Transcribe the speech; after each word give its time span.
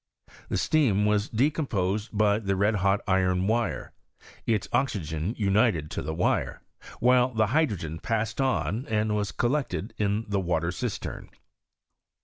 The 0.49 0.57
steam 0.57 1.05
was 1.05 1.29
decomposed 1.29 2.09
by 2.11 2.39
the 2.39 2.55
red 2.55 2.77
hot 2.77 3.01
iron 3.07 3.43
wire^ 3.43 3.91
its 4.47 4.67
oxygen 4.73 5.35
united 5.37 5.91
to 5.91 6.01
the 6.01 6.11
wire, 6.15 6.63
while 6.99 7.31
the 7.31 7.45
hydrogen 7.53 7.99
paBscd 7.99 8.43
on 8.43 8.87
and 8.87 9.15
was 9.15 9.31
collected 9.31 9.93
in 9.99 10.25
the 10.27 10.39
water 10.39 10.71
cistern. 10.71 11.29